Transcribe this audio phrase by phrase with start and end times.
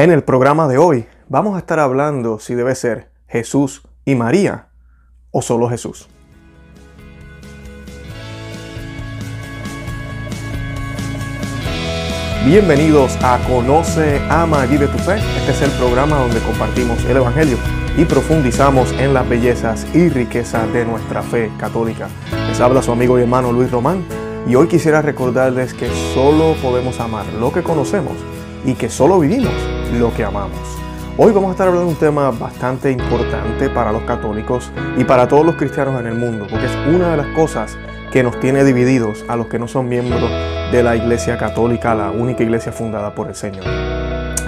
[0.00, 4.68] En el programa de hoy vamos a estar hablando si debe ser Jesús y María
[5.30, 6.08] o solo Jesús.
[12.46, 15.16] Bienvenidos a Conoce, Ama y Vive tu Fe.
[15.36, 17.58] Este es el programa donde compartimos el Evangelio
[17.98, 22.08] y profundizamos en las bellezas y riquezas de nuestra fe católica.
[22.48, 24.02] Les habla su amigo y hermano Luis Román
[24.48, 28.14] y hoy quisiera recordarles que solo podemos amar lo que conocemos
[28.64, 29.52] y que solo vivimos
[29.92, 30.58] lo que amamos.
[31.16, 35.26] Hoy vamos a estar hablando de un tema bastante importante para los católicos y para
[35.26, 37.76] todos los cristianos en el mundo, porque es una de las cosas
[38.12, 40.30] que nos tiene divididos a los que no son miembros
[40.72, 43.64] de la Iglesia Católica, la única iglesia fundada por el Señor.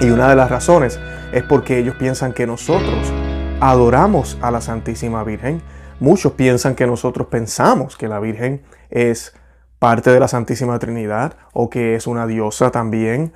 [0.01, 0.99] Y una de las razones
[1.31, 3.11] es porque ellos piensan que nosotros
[3.59, 5.61] adoramos a la Santísima Virgen.
[5.99, 9.35] Muchos piensan que nosotros pensamos que la Virgen es
[9.79, 13.33] parte de la Santísima Trinidad o que es una diosa también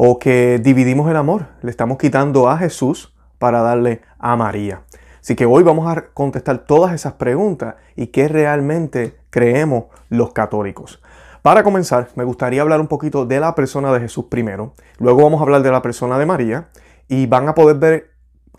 [0.00, 1.48] o que dividimos el amor.
[1.60, 4.82] Le estamos quitando a Jesús para darle a María.
[5.20, 11.02] Así que hoy vamos a contestar todas esas preguntas y qué realmente creemos los católicos.
[11.42, 15.40] Para comenzar, me gustaría hablar un poquito de la persona de Jesús primero, luego vamos
[15.40, 16.68] a hablar de la persona de María
[17.08, 18.10] y van a poder ver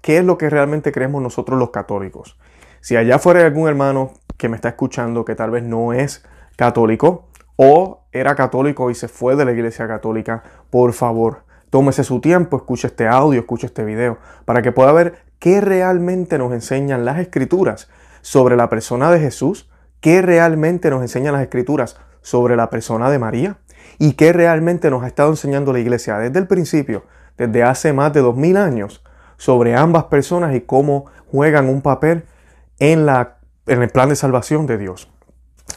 [0.02, 2.38] qué es lo que realmente creemos nosotros los católicos.
[2.82, 6.26] Si allá fuera algún hermano que me está escuchando que tal vez no es
[6.58, 7.29] católico
[7.62, 12.56] o era católico y se fue de la iglesia católica, por favor, tómese su tiempo,
[12.56, 17.20] escuche este audio, escuche este video, para que pueda ver qué realmente nos enseñan las
[17.20, 17.90] escrituras
[18.22, 23.20] sobre la persona de Jesús, qué realmente nos enseñan las escrituras sobre la persona de
[23.20, 23.58] María
[23.98, 27.04] y qué realmente nos ha estado enseñando la iglesia desde el principio,
[27.38, 29.04] desde hace más de dos mil años,
[29.36, 32.24] sobre ambas personas y cómo juegan un papel
[32.80, 35.12] en, la, en el plan de salvación de Dios.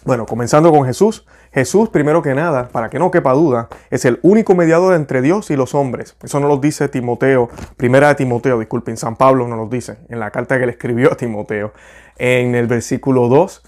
[0.05, 1.27] Bueno, comenzando con Jesús.
[1.53, 5.50] Jesús, primero que nada, para que no quepa duda, es el único mediador entre Dios
[5.50, 6.17] y los hombres.
[6.22, 10.19] Eso no lo dice Timoteo, primera de Timoteo, disculpen, San Pablo no lo dice, en
[10.19, 11.73] la carta que le escribió a Timoteo,
[12.17, 13.62] en el versículo 2,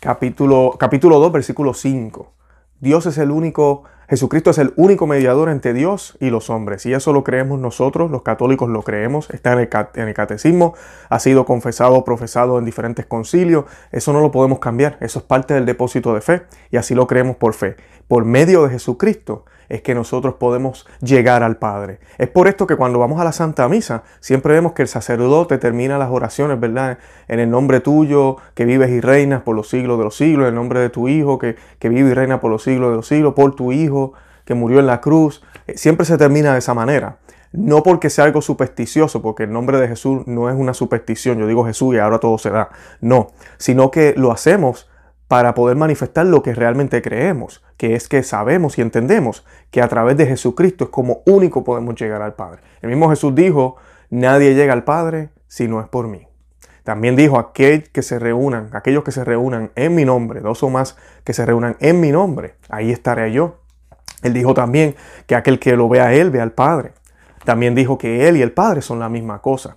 [0.00, 2.32] capítulo, capítulo 2, versículo 5.
[2.78, 6.84] Dios es el único, Jesucristo es el único mediador entre Dios y los hombres.
[6.84, 10.74] Y eso lo creemos nosotros, los católicos lo creemos, está en el, en el catecismo,
[11.08, 13.66] ha sido confesado, profesado en diferentes concilios.
[13.92, 17.06] Eso no lo podemos cambiar, eso es parte del depósito de fe y así lo
[17.06, 17.76] creemos por fe.
[18.08, 22.00] Por medio de Jesucristo es que nosotros podemos llegar al Padre.
[22.18, 25.56] Es por esto que cuando vamos a la Santa Misa, siempre vemos que el sacerdote
[25.58, 26.98] termina las oraciones, ¿verdad?
[27.28, 30.48] En el nombre tuyo, que vives y reinas por los siglos de los siglos, en
[30.48, 33.06] el nombre de tu Hijo, que, que vive y reina por los siglos de los
[33.06, 34.12] siglos, por tu Hijo,
[34.44, 35.42] que murió en la cruz.
[35.68, 37.18] Eh, siempre se termina de esa manera.
[37.52, 41.46] No porque sea algo supersticioso, porque el nombre de Jesús no es una superstición, yo
[41.46, 42.70] digo Jesús y ahora todo se da.
[43.00, 44.89] No, sino que lo hacemos
[45.30, 49.86] para poder manifestar lo que realmente creemos, que es que sabemos y entendemos que a
[49.86, 52.62] través de Jesucristo es como único podemos llegar al Padre.
[52.82, 53.76] El mismo Jesús dijo,
[54.10, 56.26] nadie llega al Padre si no es por mí.
[56.82, 60.68] También dijo, aquel que se reúnan, aquellos que se reúnan en mi nombre, dos o
[60.68, 63.60] más que se reúnan en mi nombre, ahí estaré yo.
[64.24, 64.96] Él dijo también
[65.28, 66.90] que aquel que lo vea a él, vea al Padre.
[67.44, 69.76] También dijo que él y el Padre son la misma cosa.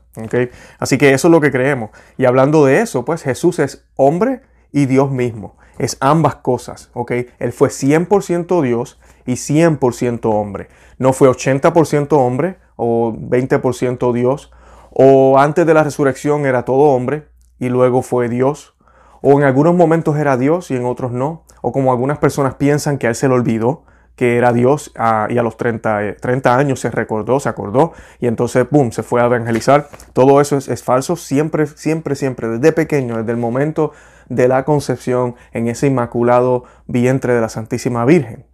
[0.79, 1.91] Así que eso es lo que creemos.
[2.17, 4.41] Y hablando de eso, pues Jesús es hombre
[4.73, 5.55] y Dios mismo.
[5.77, 7.11] Es ambas cosas, ¿ok?
[7.39, 10.67] Él fue 100% Dios y 100% hombre.
[10.97, 14.51] No fue 80% hombre o 20% Dios.
[14.91, 18.75] O antes de la resurrección era todo hombre y luego fue Dios.
[19.21, 21.45] O en algunos momentos era Dios y en otros no.
[21.61, 23.85] O como algunas personas piensan que a Él se le olvidó
[24.15, 27.93] que era Dios ah, y a los 30, 30, eh, años se recordó, se acordó
[28.19, 29.89] y entonces, ¡boom!, se fue a evangelizar.
[30.13, 33.91] Todo eso es, es falso siempre, siempre, siempre, desde pequeño, desde el momento
[34.29, 38.45] de la concepción en ese inmaculado vientre de la Santísima Virgen.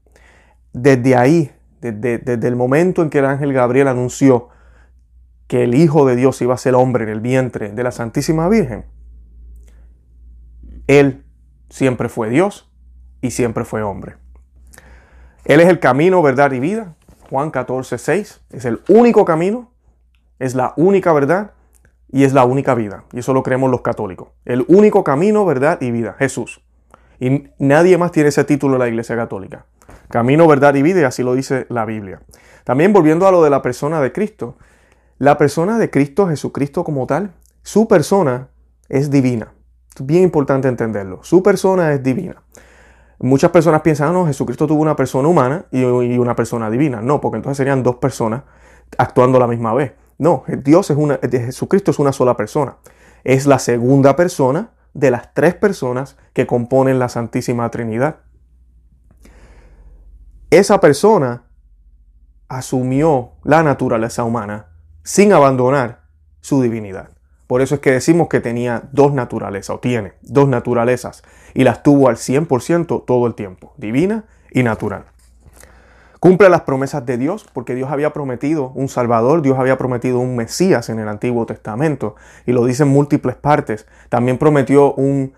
[0.74, 4.50] Desde ahí, desde, desde el momento en que el ángel Gabriel anunció
[5.48, 8.48] que el Hijo de Dios iba a ser hombre en el vientre de la Santísima
[8.50, 8.86] Virgen,
[10.88, 11.26] Él
[11.70, 12.72] siempre fue Dios
[13.22, 14.18] y siempre fue hombre.
[15.46, 16.96] Él es el camino, verdad y vida.
[17.30, 18.42] Juan 14, 6.
[18.52, 19.72] Es el único camino,
[20.38, 21.54] es la única verdad
[22.12, 23.04] y es la única vida.
[23.14, 24.30] Y eso lo creemos los católicos.
[24.46, 26.62] El único camino, verdad y vida, Jesús.
[27.20, 29.66] Y nadie más tiene ese título en la Iglesia Católica.
[30.10, 32.22] Camino, verdad y vida, y así lo dice la Biblia.
[32.64, 34.58] También volviendo a lo de la persona de Cristo.
[35.18, 38.50] La persona de Cristo, Jesucristo como tal, su persona
[38.88, 39.54] es divina.
[39.96, 41.20] Es bien importante entenderlo.
[41.24, 42.42] Su persona es divina.
[43.20, 47.02] Muchas personas piensan, ah, no, Jesucristo tuvo una persona humana y una persona divina.
[47.02, 48.44] No, porque entonces serían dos personas
[48.98, 49.92] actuando a la misma vez.
[50.20, 52.78] No, Dios es una, Jesucristo es una sola persona.
[53.24, 58.18] Es la segunda persona de las tres personas que componen la Santísima Trinidad.
[60.52, 61.44] Esa persona
[62.50, 64.68] asumió la naturaleza humana
[65.04, 66.02] sin abandonar
[66.42, 67.12] su divinidad.
[67.48, 71.24] Por eso es que decimos que tenía dos naturalezas, o tiene dos naturalezas,
[71.54, 75.06] y las tuvo al 100% todo el tiempo, divina y natural.
[76.20, 80.36] Cumple las promesas de Dios, porque Dios había prometido un Salvador, Dios había prometido un
[80.36, 83.88] Mesías en el Antiguo Testamento, y lo dice en múltiples partes.
[84.10, 85.34] También prometió un,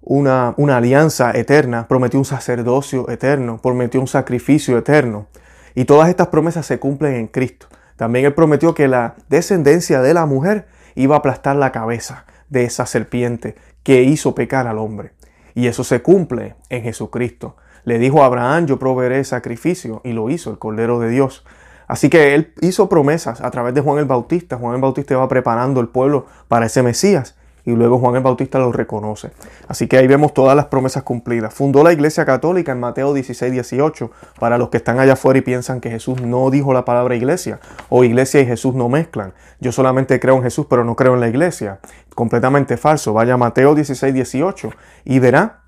[0.00, 5.26] una, una alianza eterna, prometió un sacerdocio eterno, prometió un sacrificio eterno.
[5.74, 7.66] Y todas estas promesas se cumplen en Cristo.
[7.96, 12.64] También Él prometió que la descendencia de la mujer iba a aplastar la cabeza de
[12.64, 15.12] esa serpiente que hizo pecar al hombre.
[15.54, 17.56] Y eso se cumple en Jesucristo.
[17.84, 21.44] Le dijo a Abraham, yo proveeré sacrificio, y lo hizo el Cordero de Dios.
[21.88, 24.56] Así que él hizo promesas a través de Juan el Bautista.
[24.56, 27.34] Juan el Bautista va preparando el pueblo para ese Mesías
[27.64, 29.30] y luego Juan el Bautista lo reconoce.
[29.68, 31.54] Así que ahí vemos todas las promesas cumplidas.
[31.54, 35.42] Fundó la Iglesia Católica en Mateo 16, 18, para los que están allá afuera y
[35.42, 39.32] piensan que Jesús no dijo la palabra iglesia, o iglesia y Jesús no mezclan.
[39.60, 41.78] Yo solamente creo en Jesús, pero no creo en la iglesia.
[42.14, 43.12] Completamente falso.
[43.12, 44.70] Vaya a Mateo 16, 18
[45.04, 45.61] y verá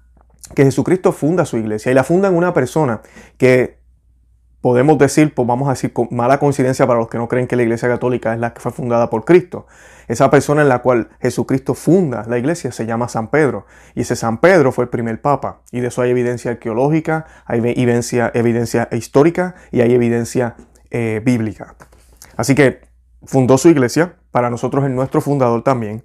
[0.55, 3.01] que Jesucristo funda su iglesia y la funda en una persona
[3.39, 3.79] que
[4.65, 7.55] podemos decir, pues vamos a decir, con mala coincidencia para los que no creen que
[7.55, 9.67] la iglesia católica es la que fue fundada por Cristo.
[10.09, 13.67] Esa persona en la cual Jesucristo funda la iglesia se llama San Pedro.
[13.95, 15.61] Y ese San Pedro fue el primer papa.
[15.71, 20.57] Y de eso hay evidencia arqueológica, hay evidencia, evidencia histórica y hay evidencia
[20.91, 21.75] eh, bíblica.
[22.39, 22.89] Así que
[23.23, 26.05] fundó su iglesia, para nosotros es nuestro fundador también.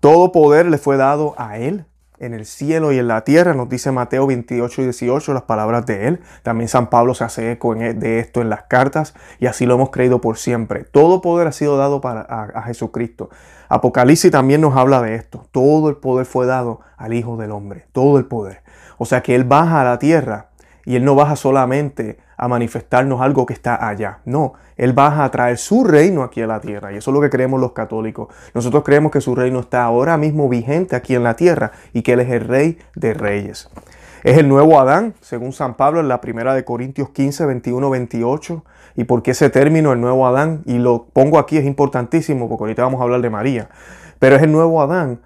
[0.00, 1.84] Todo poder le fue dado a él
[2.22, 5.84] en el cielo y en la tierra, nos dice Mateo 28 y 18 las palabras
[5.86, 6.20] de él.
[6.42, 9.74] También San Pablo se hace eco e, de esto en las cartas y así lo
[9.74, 10.84] hemos creído por siempre.
[10.84, 13.28] Todo poder ha sido dado para, a, Jesucristo.
[13.68, 15.46] Apocalipsis también nos habla de esto.
[15.50, 18.62] Todo el poder fue dado al Hijo del Hombre, todo el poder.
[18.98, 20.50] O sea que Él baja a la tierra
[20.84, 24.20] y Él no baja solamente a manifestarnos algo que está allá.
[24.24, 26.92] No, Él baja a traer su reino aquí a la tierra.
[26.92, 28.34] Y eso es lo que creemos los católicos.
[28.52, 32.14] Nosotros creemos que su reino está ahora mismo vigente aquí en la tierra y que
[32.14, 33.70] Él es el rey de reyes.
[34.24, 38.64] Es el nuevo Adán, según San Pablo en la primera de Corintios 15, 21, 28.
[38.96, 40.62] ¿Y por qué ese término, el nuevo Adán?
[40.66, 43.68] Y lo pongo aquí, es importantísimo, porque ahorita vamos a hablar de María.
[44.18, 45.20] Pero es el nuevo Adán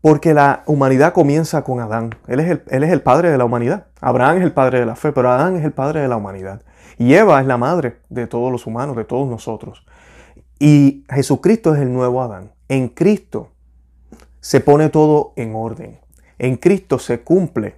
[0.00, 2.14] porque la humanidad comienza con Adán.
[2.26, 3.84] Él es, el, él es, el, padre de la humanidad.
[4.00, 6.62] Abraham es el padre de la fe, pero Adán es el padre de la humanidad.
[6.98, 9.86] Y Eva es la madre de todos los humanos, de todos nosotros.
[10.58, 12.52] Y Jesucristo es el nuevo Adán.
[12.68, 13.50] En Cristo
[14.40, 16.00] se pone todo en orden.
[16.38, 17.76] En Cristo se cumple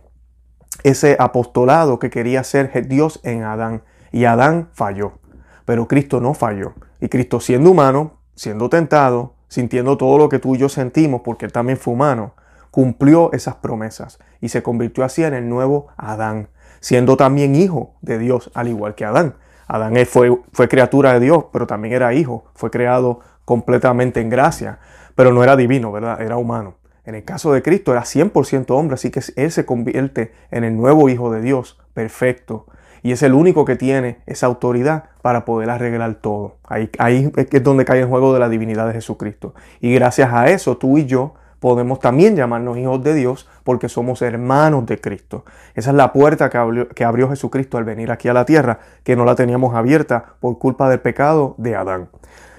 [0.83, 3.83] ese apostolado que quería ser Dios en Adán.
[4.13, 5.19] Y Adán falló.
[5.65, 6.75] Pero Cristo no falló.
[7.01, 11.47] Y Cristo siendo humano, siendo tentado, sintiendo todo lo que tú y yo sentimos, porque
[11.47, 12.35] él también fue humano,
[12.71, 16.49] cumplió esas promesas y se convirtió así en el nuevo Adán,
[16.81, 19.35] siendo también hijo de Dios, al igual que Adán.
[19.67, 24.79] Adán fue, fue criatura de Dios, pero también era hijo, fue creado completamente en gracia,
[25.15, 26.21] pero no era divino, ¿verdad?
[26.21, 26.77] Era humano.
[27.05, 30.77] En el caso de Cristo era 100% hombre, así que Él se convierte en el
[30.77, 32.67] nuevo Hijo de Dios, perfecto,
[33.03, 36.57] y es el único que tiene esa autoridad para poder arreglar todo.
[36.65, 39.55] Ahí, ahí es donde cae el juego de la divinidad de Jesucristo.
[39.81, 44.23] Y gracias a eso tú y yo podemos también llamarnos hijos de Dios porque somos
[44.23, 45.45] hermanos de Cristo.
[45.75, 48.79] Esa es la puerta que abrió, que abrió, Jesucristo al venir aquí a la tierra,
[49.03, 52.09] que no la teníamos abierta por culpa del pecado de Adán.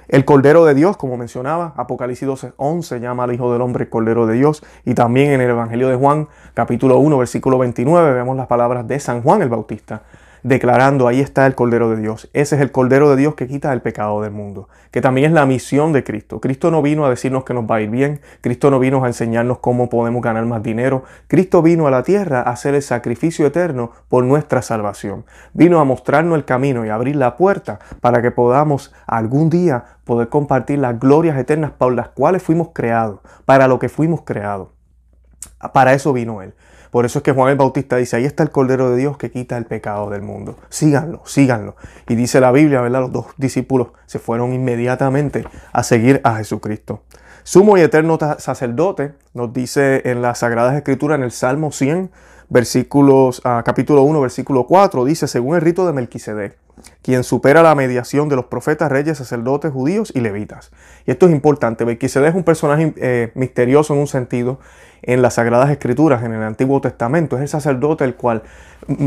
[0.09, 4.27] El Cordero de Dios, como mencionaba, Apocalipsis 12, llama al Hijo del Hombre el Cordero
[4.27, 4.63] de Dios.
[4.83, 8.99] Y también en el Evangelio de Juan, capítulo 1, versículo 29, vemos las palabras de
[8.99, 10.03] San Juan el Bautista
[10.47, 12.29] declarando, ahí está el Cordero de Dios.
[12.33, 15.33] Ese es el Cordero de Dios que quita el pecado del mundo, que también es
[15.33, 16.39] la misión de Cristo.
[16.39, 19.07] Cristo no vino a decirnos que nos va a ir bien, Cristo no vino a
[19.07, 23.45] enseñarnos cómo podemos ganar más dinero, Cristo vino a la tierra a hacer el sacrificio
[23.45, 25.25] eterno por nuestra salvación.
[25.53, 30.29] Vino a mostrarnos el camino y abrir la puerta para que podamos algún día poder
[30.29, 34.69] compartir las glorias eternas por las cuales fuimos creados, para lo que fuimos creados.
[35.73, 36.53] Para eso vino Él.
[36.91, 39.31] Por eso es que Juan el Bautista dice, ahí está el Cordero de Dios que
[39.31, 40.57] quita el pecado del mundo.
[40.69, 41.75] Síganlo, síganlo.
[42.07, 43.01] Y dice la Biblia, ¿verdad?
[43.01, 47.03] Los dos discípulos se fueron inmediatamente a seguir a Jesucristo.
[47.43, 52.11] Sumo y eterno sacerdote, nos dice en las Sagradas Escrituras, en el Salmo 100,
[52.49, 56.57] versículos, ah, capítulo 1, versículo 4, dice, según el rito de Melquisedec,
[57.01, 60.71] quien supera la mediación de los profetas, reyes, sacerdotes, judíos y levitas.
[61.05, 64.59] Y esto es importante, Melquisedec es un personaje eh, misterioso en un sentido,
[65.01, 67.35] en las Sagradas Escrituras, en el Antiguo Testamento.
[67.35, 68.43] Es el sacerdote el cual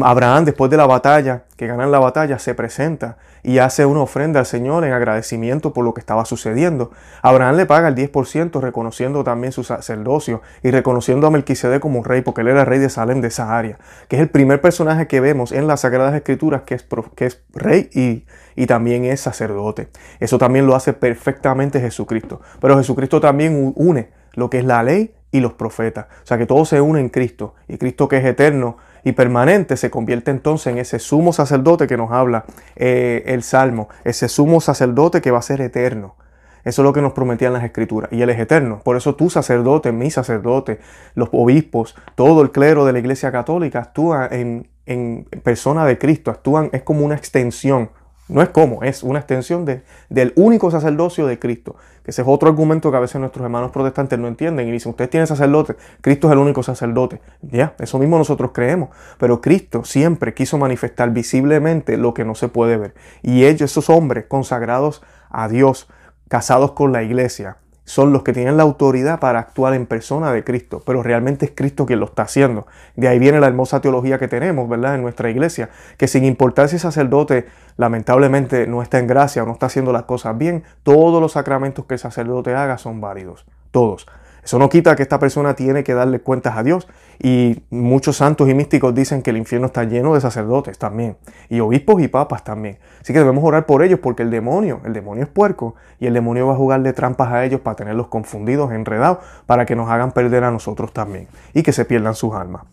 [0.02, 4.40] Abraham, después de la batalla, que ganan la batalla, se presenta y hace una ofrenda
[4.40, 6.90] al Señor en agradecimiento por lo que estaba sucediendo.
[7.22, 12.22] Abraham le paga el 10% reconociendo también su sacerdocio y reconociendo a Melquisede como rey,
[12.22, 13.78] porque él era rey de Salem de esa área,
[14.08, 17.42] que es el primer personaje que vemos en las Sagradas Escrituras que es, que es
[17.54, 19.88] rey y, y también es sacerdote.
[20.18, 22.40] Eso también lo hace perfectamente Jesucristo.
[22.60, 26.06] Pero Jesucristo también une lo que es la ley y los profetas.
[26.22, 27.54] O sea que todo se une en Cristo.
[27.68, 31.96] Y Cristo que es eterno y permanente se convierte entonces en ese sumo sacerdote que
[31.96, 32.44] nos habla
[32.76, 33.88] eh, el Salmo.
[34.04, 36.16] Ese sumo sacerdote que va a ser eterno.
[36.62, 38.12] Eso es lo que nos prometían las escrituras.
[38.12, 38.80] Y Él es eterno.
[38.84, 40.80] Por eso tu sacerdote, mi sacerdote,
[41.14, 46.30] los obispos, todo el clero de la Iglesia Católica actúa en, en persona de Cristo.
[46.30, 47.90] Actúan, es como una extensión
[48.30, 51.76] no es como, es una extensión de, del único sacerdocio de Cristo.
[52.04, 54.90] Que ese es otro argumento que a veces nuestros hermanos protestantes no entienden y dicen,
[54.90, 57.20] usted tiene sacerdote, Cristo es el único sacerdote.
[57.42, 58.90] Ya, eso mismo nosotros creemos.
[59.18, 62.94] Pero Cristo siempre quiso manifestar visiblemente lo que no se puede ver.
[63.22, 65.88] Y ellos, esos hombres consagrados a Dios,
[66.28, 70.44] casados con la iglesia, son los que tienen la autoridad para actuar en persona de
[70.44, 72.66] Cristo, pero realmente es Cristo quien lo está haciendo.
[72.94, 76.68] De ahí viene la hermosa teología que tenemos, ¿verdad?, en nuestra iglesia, que sin importar
[76.68, 77.46] si el sacerdote
[77.76, 81.84] lamentablemente no está en gracia o no está haciendo las cosas bien, todos los sacramentos
[81.86, 84.06] que el sacerdote haga son válidos, todos.
[84.50, 86.88] Eso no quita que esta persona tiene que darle cuentas a Dios.
[87.20, 91.16] Y muchos santos y místicos dicen que el infierno está lleno de sacerdotes también.
[91.48, 92.78] Y obispos y papas también.
[93.00, 95.76] Así que debemos orar por ellos porque el demonio, el demonio es puerco.
[96.00, 99.76] Y el demonio va a jugarle trampas a ellos para tenerlos confundidos, enredados, para que
[99.76, 101.28] nos hagan perder a nosotros también.
[101.54, 102.64] Y que se pierdan sus almas.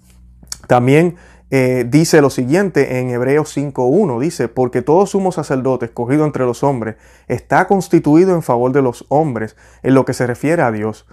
[0.65, 1.17] También
[1.51, 6.63] eh, dice lo siguiente en Hebreos 5.1, dice, porque todo sumo sacerdote escogido entre los
[6.63, 6.95] hombres
[7.27, 11.05] está constituido en favor de los hombres en lo que se refiere a Dios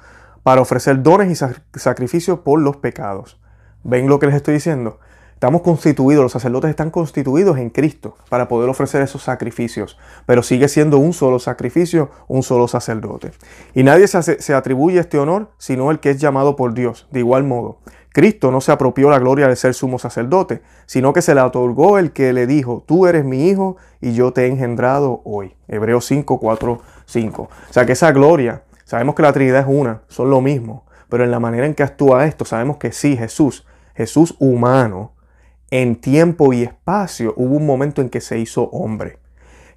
[0.45, 3.41] para ofrecer dones y sacrificios por los pecados.
[3.83, 5.01] ¿Ven lo que les estoy diciendo?
[5.33, 10.69] Estamos constituidos, los sacerdotes están constituidos en Cristo para poder ofrecer esos sacrificios, pero sigue
[10.69, 13.33] siendo un solo sacrificio, un solo sacerdote.
[13.75, 17.09] Y nadie se, atribuye este honor sino el que es llamado por Dios.
[17.11, 17.79] De igual modo,
[18.11, 21.99] Cristo no se apropió la gloria de ser sumo sacerdote, sino que se le otorgó
[21.99, 25.55] el que le dijo, tú eres mi hijo y yo te he engendrado hoy.
[25.69, 27.43] Hebreos 5, 4, 5.
[27.43, 31.25] O sea que esa gloria Sabemos que la Trinidad es una, son lo mismo, pero
[31.25, 35.13] en la manera en que actúa esto, sabemos que sí, Jesús, Jesús humano,
[35.71, 39.19] en tiempo y espacio hubo un momento en que se hizo hombre.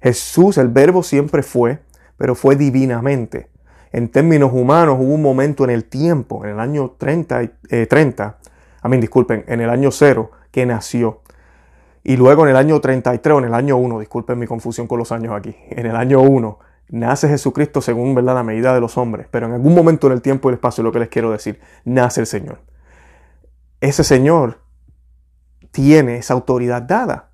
[0.02, 1.80] Jesús, el verbo siempre fue,
[2.16, 3.48] pero fue divinamente.
[3.90, 7.50] En términos humanos hubo un momento en el tiempo, en el año 30,
[7.88, 8.48] 30 eh,
[8.80, 11.22] a mí disculpen, en el año 0, que nació.
[12.04, 14.98] Y luego en el año 33 o en el año 1, disculpen mi confusión con
[14.98, 16.58] los años aquí, en el año 1
[16.88, 18.34] nace Jesucristo según ¿verdad?
[18.34, 20.82] la medida de los hombres, pero en algún momento en el tiempo y el espacio,
[20.82, 22.60] lo que les quiero decir, nace el Señor.
[23.80, 24.60] Ese Señor
[25.70, 27.30] tiene esa autoridad dada,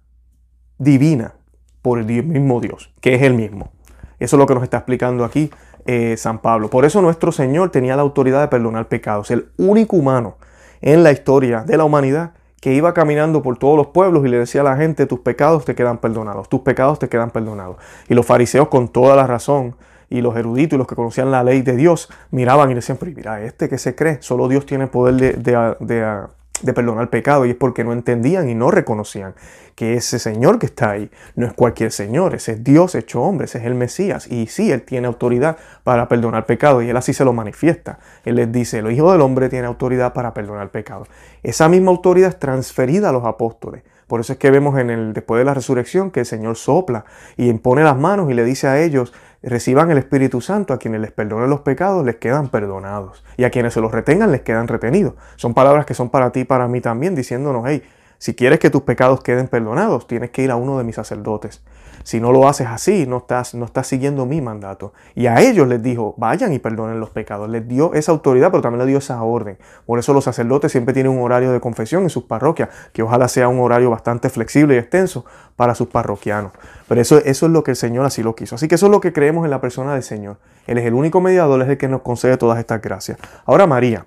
[0.78, 1.34] divina,
[1.82, 3.73] por el mismo Dios, que es el mismo.
[4.18, 5.50] Eso es lo que nos está explicando aquí
[5.87, 6.70] eh, San Pablo.
[6.70, 10.38] Por eso nuestro Señor tenía la autoridad de perdonar pecados, el único humano
[10.80, 12.32] en la historia de la humanidad
[12.64, 15.66] que iba caminando por todos los pueblos y le decía a la gente, tus pecados
[15.66, 17.76] te quedan perdonados, tus pecados te quedan perdonados.
[18.09, 19.76] Y los fariseos con toda la razón
[20.09, 23.12] y los eruditos y los que conocían la ley de Dios miraban y decían, pero
[23.14, 26.23] mira, este que se cree, solo Dios tiene poder de, de, de,
[26.64, 29.35] de perdonar pecado y es porque no entendían y no reconocían
[29.75, 33.47] que ese Señor que está ahí no es cualquier Señor, ese es Dios hecho hombre,
[33.47, 37.12] ese es el Mesías y sí, Él tiene autoridad para perdonar pecado y Él así
[37.12, 37.99] se lo manifiesta.
[38.25, 41.06] Él les dice, el Hijo del Hombre tiene autoridad para perdonar pecado.
[41.42, 43.83] Esa misma autoridad es transferida a los apóstoles.
[44.06, 47.04] Por eso es que vemos en el después de la resurrección que el Señor sopla
[47.37, 49.12] y impone las manos y le dice a ellos,
[49.48, 53.50] reciban el Espíritu Santo, a quienes les perdonen los pecados les quedan perdonados y a
[53.50, 55.14] quienes se los retengan les quedan retenidos.
[55.36, 57.82] Son palabras que son para ti y para mí también, diciéndonos, hey,
[58.18, 61.62] si quieres que tus pecados queden perdonados, tienes que ir a uno de mis sacerdotes.
[62.04, 64.92] Si no lo haces así, no estás, no estás siguiendo mi mandato.
[65.14, 67.49] Y a ellos les dijo, vayan y perdonen los pecados.
[67.49, 69.58] Les dio esa autoridad, pero también les dio esa orden.
[69.87, 73.26] Por eso los sacerdotes siempre tienen un horario de confesión en sus parroquias, que ojalá
[73.26, 75.25] sea un horario bastante flexible y extenso
[75.56, 76.52] para sus parroquianos.
[76.87, 78.54] Pero eso, eso es lo que el Señor así lo quiso.
[78.54, 80.37] Así que eso es lo que creemos en la persona del Señor.
[80.66, 83.18] Él es el único mediador, es el que nos concede todas estas gracias.
[83.46, 84.06] Ahora María.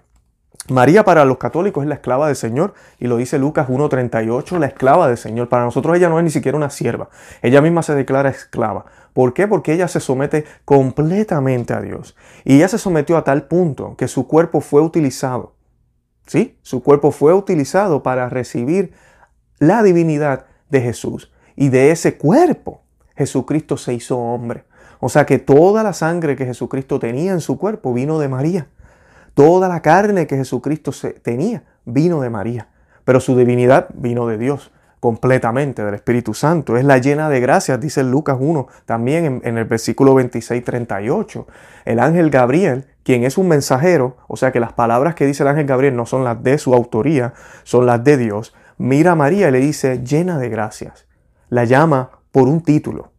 [0.69, 4.65] María para los católicos es la esclava del Señor y lo dice Lucas 1.38, la
[4.65, 5.47] esclava del Señor.
[5.47, 7.09] Para nosotros ella no es ni siquiera una sierva,
[7.41, 8.85] ella misma se declara esclava.
[9.13, 9.47] ¿Por qué?
[9.47, 12.15] Porque ella se somete completamente a Dios.
[12.43, 15.55] Y ella se sometió a tal punto que su cuerpo fue utilizado.
[16.27, 16.59] ¿Sí?
[16.61, 18.93] Su cuerpo fue utilizado para recibir
[19.57, 21.31] la divinidad de Jesús.
[21.55, 22.83] Y de ese cuerpo
[23.15, 24.65] Jesucristo se hizo hombre.
[24.99, 28.67] O sea que toda la sangre que Jesucristo tenía en su cuerpo vino de María.
[29.37, 30.89] Toda la carne que Jesucristo
[31.21, 32.69] tenía vino de María,
[33.05, 36.75] pero su divinidad vino de Dios completamente del Espíritu Santo.
[36.75, 41.45] Es la llena de gracias, dice Lucas 1, también en, el versículo 26-38.
[41.85, 45.49] El ángel Gabriel, quien es un mensajero, o sea que las palabras que dice el
[45.49, 49.49] ángel Gabriel no son las de su autoría, son las de Dios, mira a María
[49.49, 51.05] y le dice llena de gracias.
[51.49, 53.11] La llama por un título.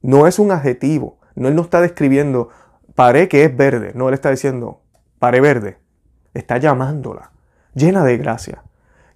[0.00, 1.18] No es un adjetivo.
[1.34, 2.48] No, él no está describiendo
[2.94, 3.92] paré que es verde.
[3.94, 4.80] No, él está diciendo
[5.18, 5.78] paré verde.
[6.34, 7.30] Está llamándola.
[7.74, 8.62] Llena de gracia.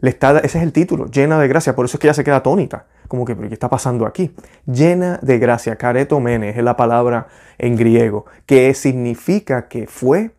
[0.00, 1.74] Le está, ese es el título, llena de gracia.
[1.74, 2.86] Por eso es que ella se queda atónita.
[3.08, 4.34] Como que, ¿qué está pasando aquí?
[4.66, 5.76] Llena de gracia.
[5.76, 7.26] Caretomene es la palabra
[7.58, 10.30] en griego, que significa que fue,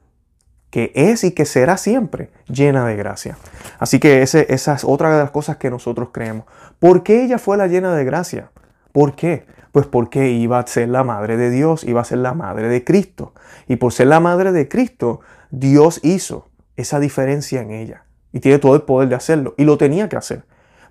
[0.71, 3.37] que es y que será siempre llena de gracia.
[3.77, 6.45] Así que ese, esa es otra de las cosas que nosotros creemos.
[6.79, 8.51] ¿Por qué ella fue la llena de gracia?
[8.91, 9.45] ¿Por qué?
[9.71, 12.83] Pues porque iba a ser la madre de Dios, iba a ser la madre de
[12.83, 13.33] Cristo.
[13.67, 18.05] Y por ser la madre de Cristo, Dios hizo esa diferencia en ella.
[18.33, 19.53] Y tiene todo el poder de hacerlo.
[19.57, 20.43] Y lo tenía que hacer.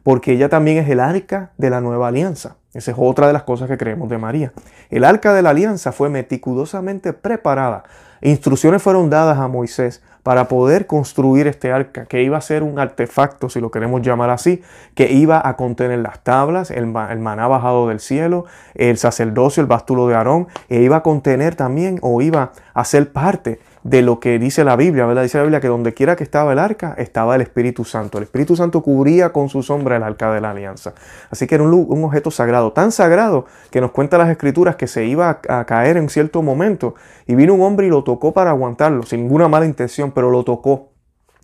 [0.03, 2.57] Porque ella también es el arca de la nueva alianza.
[2.73, 4.53] Esa es otra de las cosas que creemos de María.
[4.91, 7.85] El arca de la alianza fue meticulosamente preparada.
[8.23, 12.79] Instrucciones fueron dadas a Moisés para poder construir este arca, que iba a ser un
[12.79, 14.63] artefacto, si lo queremos llamar así,
[14.95, 20.07] que iba a contener las tablas, el, maná bajado del cielo, el sacerdocio, el bástulo
[20.09, 24.39] de Aarón, e iba a contener también o iba a ser parte de lo que
[24.39, 25.23] dice la Biblia, ¿verdad?
[25.23, 28.19] Dice la Biblia que donde quiera que estaba el arca, estaba el Espíritu Santo.
[28.19, 30.95] El Espíritu Santo cubría con su sombra el arca de la alianza.
[31.31, 34.87] Así que era un, un objeto sagrado, tan sagrado que nos cuenta las escrituras que
[34.87, 36.95] se iba a, caer en cierto momento
[37.27, 40.45] y vino un hombre y lo tocó para aguantarlo, sin ninguna mala intención, pero lo
[40.45, 40.91] tocó.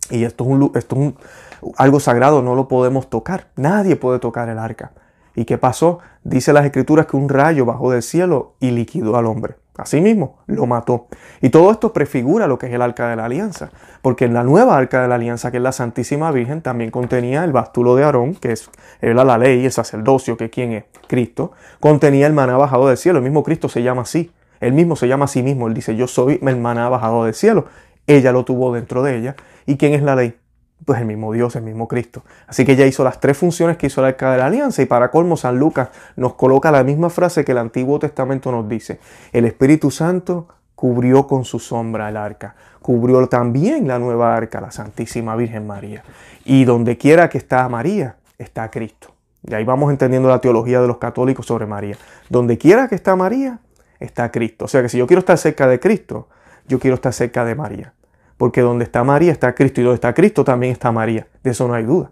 [0.09, 1.13] Y esto es, un, esto es
[1.77, 3.47] algo sagrado, no lo podemos tocar.
[3.55, 4.91] Nadie puede tocar el arca.
[5.35, 5.99] ¿Y qué pasó?
[6.23, 9.55] Dice las escrituras que un rayo bajó del cielo y liquidó al hombre.
[9.77, 11.07] Asimismo, lo mató.
[11.41, 13.69] Y todo esto prefigura lo que es el arca de la alianza,
[14.01, 17.43] porque en la nueva arca de la alianza, que es la Santísima Virgen, también contenía
[17.43, 18.69] el bástulo de Aarón, que es
[19.01, 23.19] la ley, el sacerdocio, que quién es Cristo, contenía el maná bajado del cielo.
[23.19, 24.31] El mismo Cristo se llama así.
[24.59, 25.67] Él mismo se llama a sí mismo.
[25.67, 27.65] Él dice, yo soy el maná bajado del cielo.
[28.07, 29.35] Ella lo tuvo dentro de ella.
[29.65, 30.35] ¿Y quién es la ley?
[30.87, 32.23] Pues el mismo Dios, el mismo Cristo.
[32.47, 34.85] Así que ella hizo las tres funciones que hizo la Arca de la Alianza y
[34.85, 39.01] para colmo San Lucas nos coloca la misma frase que el Antiguo Testamento nos dice.
[39.33, 44.71] El Espíritu Santo cubrió con su sombra el arca, cubrió también la nueva arca, la
[44.71, 46.05] Santísima Virgen María.
[46.45, 49.13] Y donde quiera que está María, está Cristo.
[49.45, 51.97] Y ahí vamos entendiendo la teología de los católicos sobre María.
[52.29, 53.59] Donde quiera que está María,
[53.99, 54.63] está Cristo.
[54.63, 56.29] O sea que si yo quiero estar cerca de Cristo,
[56.65, 57.93] yo quiero estar cerca de María
[58.37, 61.27] porque donde está María está Cristo y donde está Cristo también está María.
[61.43, 62.11] De eso no hay duda.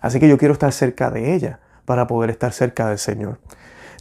[0.00, 3.38] Así que yo quiero estar cerca de ella para poder estar cerca del Señor.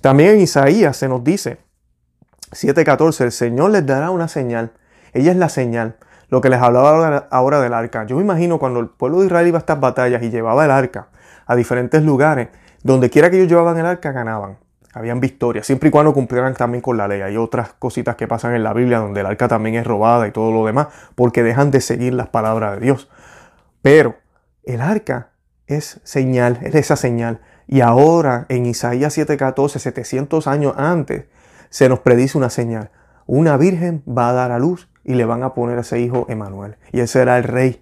[0.02, 1.60] También en Isaías se nos dice,
[2.52, 4.72] 7.14, el Señor les dará una señal.
[5.14, 5.96] Ella es la señal.
[6.30, 8.06] Lo que les hablaba ahora del arca.
[8.06, 10.72] Yo me imagino cuando el pueblo de Israel iba a estas batallas y llevaba el
[10.72, 11.10] arca
[11.46, 12.50] a diferentes lugares,
[12.84, 14.58] donde quiera que ellos llevaban el arca ganaban
[14.94, 17.22] habían victorias, siempre y cuando cumplieran también con la ley.
[17.22, 20.32] Hay otras cositas que pasan en la Biblia donde el arca también es robada y
[20.32, 23.10] todo lo demás, porque dejan de seguir las palabras de Dios.
[23.82, 24.16] Pero
[24.64, 25.32] el arca
[25.68, 27.40] es señal, es esa señal.
[27.68, 31.26] Y ahora en Isaías 7:14, 700 años antes,
[31.70, 32.92] se nos predice una señal.
[33.28, 36.26] Una virgen va a dar a luz y le van a poner a ese hijo
[36.28, 36.76] Emanuel.
[36.92, 37.82] Y él será el rey.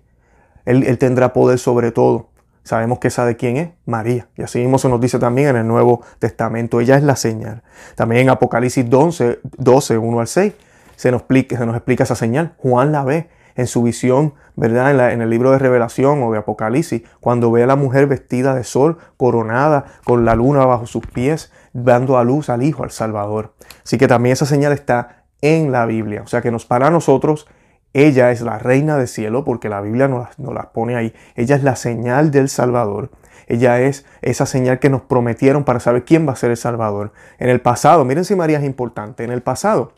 [0.66, 2.30] Él, él tendrá poder sobre todo.
[2.70, 4.28] Sabemos que esa de quién es María.
[4.38, 6.80] Y así mismo se nos dice también en el Nuevo Testamento.
[6.80, 7.64] Ella es la señal.
[7.96, 10.54] También en Apocalipsis 12, 12 1 al 6,
[10.96, 12.54] se nos, explica, se nos explica esa señal.
[12.58, 14.92] Juan la ve en su visión, ¿verdad?
[14.92, 18.54] En, en, el libro de Revelación o de Apocalipsis, cuando ve a la mujer vestida
[18.54, 22.92] de sol, coronada, con la luna bajo sus pies, dando a luz al Hijo, al
[22.92, 23.56] Salvador.
[23.84, 26.22] Así que también esa señal está en la Biblia.
[26.22, 27.48] O sea que nos para nosotros
[27.94, 31.14] ella es la reina del cielo porque la Biblia nos, la pone ahí.
[31.36, 33.10] Ella es la señal del Salvador.
[33.48, 37.12] Ella es esa señal que nos prometieron para saber quién va a ser el Salvador.
[37.40, 39.94] En el pasado, miren si María es importante, en el pasado,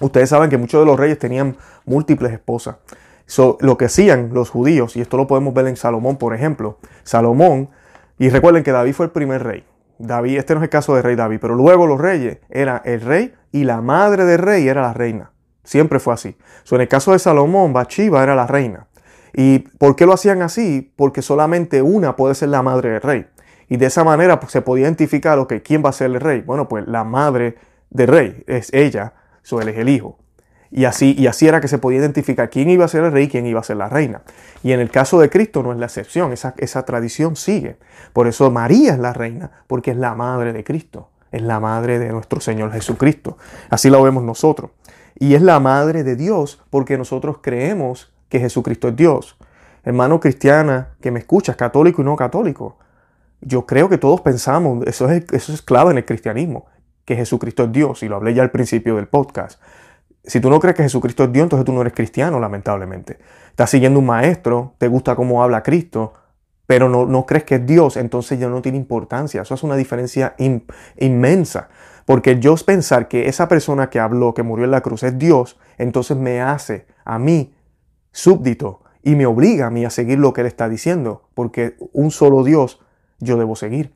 [0.00, 1.56] ustedes saben que muchos de los reyes tenían
[1.86, 2.76] múltiples esposas.
[3.60, 7.70] lo que hacían los judíos, y esto lo podemos ver en Salomón, por ejemplo, Salomón,
[8.18, 9.64] y recuerden que David fue el primer rey.
[9.98, 13.00] David, este no es el caso de rey David, pero luego los reyes era el
[13.00, 15.30] rey y la madre del rey era la reina.
[15.64, 16.36] Siempre fue así.
[16.70, 18.86] en el caso de Salomón, Bathsheba era la reina.
[19.32, 20.92] ¿Y por qué lo hacían así?
[20.94, 23.26] Porque solamente una puede ser la madre del rey.
[23.68, 26.42] Y de esa manera pues, se podía identificar, ok, ¿quién va a ser el rey?
[26.42, 27.56] Bueno, pues la madre
[27.90, 30.18] del rey es ella, so él es el hijo.
[30.70, 33.24] Y así, y así era que se podía identificar quién iba a ser el rey
[33.24, 34.22] y quién iba a ser la reina.
[34.62, 37.76] Y en el caso de Cristo no es la excepción, esa, esa tradición sigue.
[38.12, 41.98] Por eso María es la reina, porque es la madre de Cristo, es la madre
[41.98, 43.38] de nuestro Señor Jesucristo.
[43.70, 44.70] Así lo vemos nosotros
[45.18, 49.36] y es la madre de Dios porque nosotros creemos que Jesucristo es Dios.
[49.84, 52.78] Hermano cristiana que me escuchas, católico y no católico,
[53.40, 56.66] yo creo que todos pensamos, eso es, eso es clave en el cristianismo,
[57.04, 59.60] que Jesucristo es Dios, y lo hablé ya al principio del podcast.
[60.24, 63.18] Si tú no crees que Jesucristo es Dios, entonces tú no eres cristiano, lamentablemente.
[63.50, 66.14] Estás siguiendo un maestro, te gusta cómo habla Cristo,
[66.66, 69.42] pero no, no crees que es Dios, entonces ya no tiene importancia.
[69.42, 70.34] Eso es una diferencia
[70.96, 71.68] inmensa.
[72.04, 75.58] Porque yo pensar que esa persona que habló, que murió en la cruz, es Dios,
[75.78, 77.54] entonces me hace a mí
[78.12, 82.10] súbdito y me obliga a mí a seguir lo que Él está diciendo, porque un
[82.10, 82.80] solo Dios
[83.18, 83.94] yo debo seguir.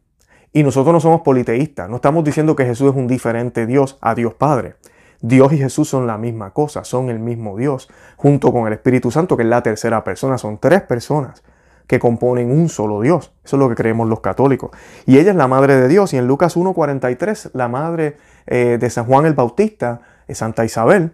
[0.52, 4.14] Y nosotros no somos politeístas, no estamos diciendo que Jesús es un diferente Dios a
[4.14, 4.76] Dios Padre.
[5.20, 9.10] Dios y Jesús son la misma cosa, son el mismo Dios, junto con el Espíritu
[9.10, 11.42] Santo, que es la tercera persona, son tres personas
[11.88, 13.32] que componen un solo Dios.
[13.44, 14.70] Eso es lo que creemos los católicos.
[15.06, 16.12] Y ella es la madre de Dios.
[16.12, 21.12] Y en Lucas 1.43, la madre eh, de San Juan el Bautista, Santa Isabel,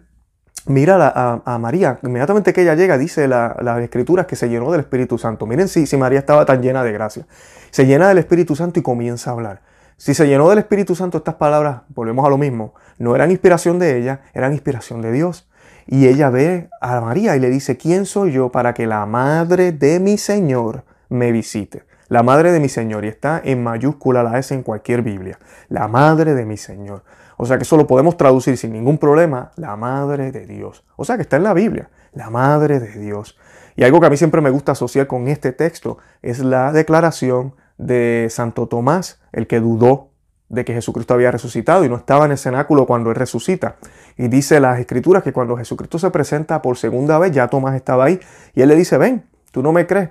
[0.67, 2.01] mira a, María.
[2.03, 5.47] Inmediatamente que ella llega, dice las escrituras que se llenó del Espíritu Santo.
[5.47, 7.27] Miren si, si María estaba tan llena de gracia.
[7.71, 9.63] Se llena del Espíritu Santo y comienza a hablar.
[9.97, 13.79] Si se llenó del Espíritu Santo, estas palabras, volvemos a lo mismo, no eran inspiración
[13.79, 15.49] de ella, eran inspiración de Dios.
[15.87, 19.73] Y ella ve a María y le dice, ¿quién soy yo para que la madre
[19.73, 21.85] de mi Señor me visite?
[22.09, 25.89] La madre de mi Señor, y está en mayúscula la S en cualquier Biblia, la
[25.89, 27.03] madre de mi Señor.
[27.37, 30.85] O sea que eso lo podemos traducir sin ningún problema, la madre de Dios.
[30.97, 33.39] O sea que está en la Biblia, la madre de Dios.
[33.77, 37.55] Y algo que a mí siempre me gusta asociar con este texto es la declaración
[37.77, 40.11] de Santo Tomás, el que dudó
[40.49, 43.77] de que Jesucristo había resucitado y no estaba en el cenáculo cuando él resucita.
[44.17, 48.05] Y dice las escrituras que cuando Jesucristo se presenta por segunda vez, ya Tomás estaba
[48.05, 48.21] ahí
[48.55, 50.11] y él le dice, ven, tú no me crees,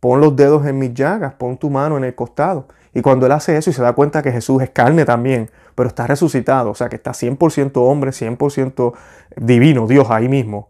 [0.00, 2.68] pon los dedos en mis llagas, pon tu mano en el costado.
[2.94, 5.88] Y cuando él hace eso y se da cuenta que Jesús es carne también, pero
[5.88, 8.94] está resucitado, o sea que está 100% hombre, 100%
[9.36, 10.68] divino, Dios ahí mismo.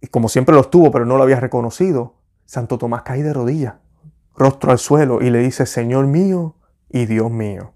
[0.00, 3.74] Y como siempre lo estuvo, pero no lo había reconocido, Santo Tomás cae de rodillas,
[4.36, 6.56] rostro al suelo y le dice, Señor mío
[6.90, 7.73] y Dios mío.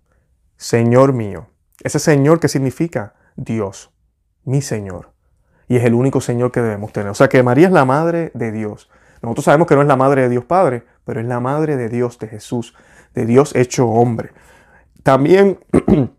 [0.58, 1.46] Señor mío.
[1.82, 3.92] Ese Señor que significa Dios,
[4.44, 5.12] mi Señor.
[5.68, 7.10] Y es el único Señor que debemos tener.
[7.10, 8.90] O sea que María es la madre de Dios.
[9.22, 11.88] Nosotros sabemos que no es la madre de Dios Padre, pero es la madre de
[11.88, 12.74] Dios, de Jesús,
[13.14, 14.32] de Dios hecho hombre.
[15.04, 15.60] También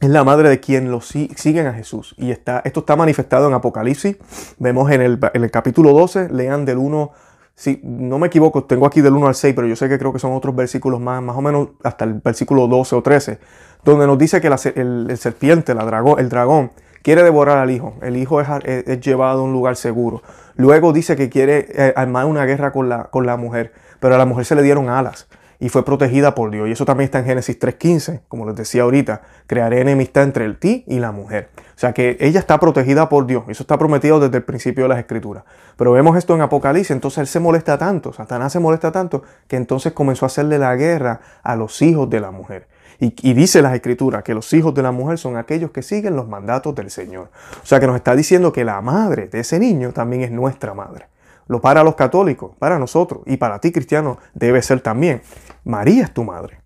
[0.00, 2.14] es la madre de quien lo siguen a Jesús.
[2.16, 4.16] Y está, esto está manifestado en Apocalipsis.
[4.58, 7.12] Vemos en el, en el capítulo 12, lean del 1
[7.54, 10.12] si no me equivoco, tengo aquí del 1 al 6, pero yo sé que creo
[10.12, 13.38] que son otros versículos más, más o menos hasta el versículo 12 o 13,
[13.84, 17.94] donde nos dice que el, serpiente, la dragón, el dragón, quiere devorar al hijo.
[18.00, 20.22] El hijo es, llevado a un lugar seguro.
[20.56, 24.18] Luego dice que quiere eh, armar una guerra con la, con la mujer, pero a
[24.18, 25.28] la mujer se le dieron alas
[25.62, 26.68] y fue protegida por Dios.
[26.68, 30.58] Y eso también está en Génesis 3.15, como les decía ahorita, crearé enemistad entre el
[30.58, 31.50] ti y la mujer.
[31.56, 33.44] O sea que ella está protegida por Dios.
[33.46, 35.44] Eso está prometido desde el principio de las escrituras.
[35.76, 39.54] Pero vemos esto en Apocalipsis, entonces él se molesta tanto, Satanás se molesta tanto, que
[39.54, 42.66] entonces comenzó a hacerle la guerra a los hijos de la mujer.
[42.98, 46.16] Y, y, dice las escrituras que los hijos de la mujer son aquellos que siguen
[46.16, 47.30] los mandatos del Señor.
[47.62, 50.74] O sea que nos está diciendo que la madre de ese niño también es nuestra
[50.74, 51.11] madre.
[51.52, 55.20] Lo para los católicos, para nosotros y para ti cristiano debe ser también.
[55.64, 56.62] María es tu madre.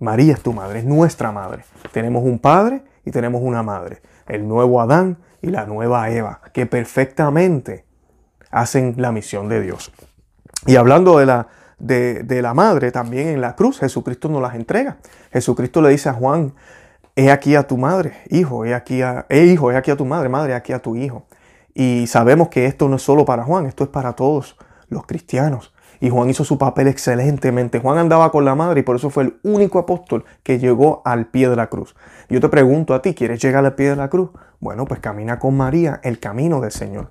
[0.00, 1.64] María es tu madre, es nuestra madre.
[1.92, 4.02] Tenemos un padre y tenemos una madre.
[4.26, 7.84] El nuevo Adán y la nueva Eva, que perfectamente
[8.50, 9.92] hacen la misión de Dios.
[10.66, 11.46] Y hablando de la,
[11.78, 14.96] de, la madre, también en la cruz Jesucristo nos las entrega.
[15.32, 16.52] Jesucristo le dice a Juan,
[17.14, 20.28] he aquí a tu madre, hijo, he aquí a, hijo, he aquí a tu madre,
[20.28, 21.28] madre, he aquí a tu hijo.
[21.78, 24.56] Y sabemos que esto no es solo para Juan, esto es para todos
[24.88, 25.74] los cristianos.
[26.00, 27.80] Y Juan hizo su papel excelentemente.
[27.80, 31.26] Juan andaba con la madre y por eso fue el único apóstol que llegó al
[31.26, 31.94] pie de la cruz.
[32.30, 34.30] Yo te pregunto a ti, ¿quieres llegar al pie de la cruz?
[34.58, 37.10] Bueno, pues camina con María el camino del Señor.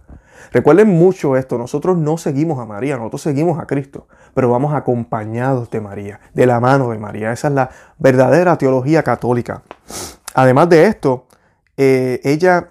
[0.52, 5.70] Recuerden mucho esto, nosotros no seguimos a María, nosotros seguimos a Cristo, pero vamos acompañados
[5.70, 7.32] de María, de la mano de María.
[7.32, 9.62] Esa es la verdadera teología católica.
[10.34, 11.28] Además de esto,
[11.78, 12.70] eh, ella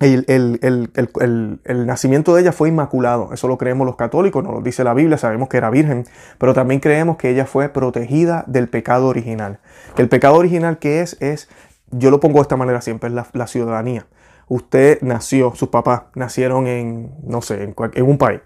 [0.00, 3.30] el, nacimiento de ella fue inmaculado.
[3.32, 6.04] Eso lo creemos los católicos, nos lo dice la Biblia, sabemos que era virgen,
[6.38, 9.58] pero también creemos que ella fue protegida del pecado original.
[9.96, 11.48] El pecado original que es, es,
[11.90, 14.06] yo lo pongo de esta manera siempre, es la, ciudadanía.
[14.48, 18.40] Usted nació, sus papás nacieron en, no sé, en, en un país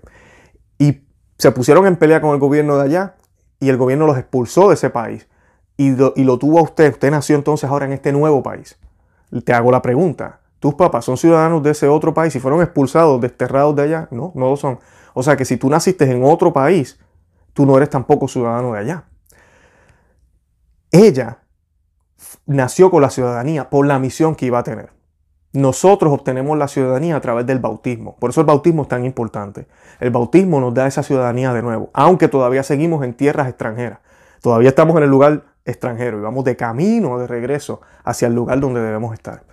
[0.79, 1.03] y
[1.37, 3.17] se pusieron en pelea con el gobierno de allá
[3.61, 5.29] y el gobierno los expulsó de ese país
[5.77, 6.93] y lo, y lo tuvo a usted.
[6.93, 8.79] Usted nació entonces ahora en este nuevo país.
[9.45, 13.21] Te hago la pregunta, tus papás son ciudadanos de ese otro país y fueron expulsados,
[13.21, 14.09] desterrados de allá.
[14.11, 14.79] No, no lo son.
[15.15, 17.01] O sea que si tú naciste en otro país,
[17.55, 19.05] tú no eres tampoco ciudadano de allá.
[20.93, 21.39] Ella
[22.47, 24.93] nació con la ciudadanía por la misión que iba a tener.
[25.53, 28.17] nosotros obtenemos la ciudadanía a través del bautismo.
[28.21, 29.67] Por eso el bautismo es tan importante.
[29.99, 33.99] El bautismo nos da esa ciudadanía de nuevo, aunque todavía seguimos en tierras extranjeras.
[34.43, 38.61] Todavía estamos en el lugar extranjero y vamos de camino, de regreso hacia el lugar
[38.61, 39.50] donde debemos estar.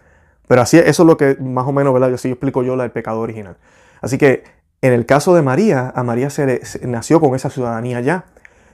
[0.48, 2.14] Pero así, eso es lo que más o menos, ¿verdad?
[2.14, 3.58] Así explico yo la del pecado original.
[4.02, 4.44] Así que
[4.82, 8.26] en el caso de María, a María se, le, nació con esa ciudadanía ya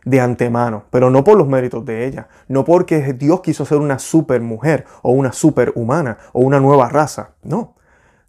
[0.06, 4.00] de antemano, pero no por los méritos de ella, no porque Dios quiso ser una
[4.00, 7.76] super mujer o una super humana o una nueva raza, no.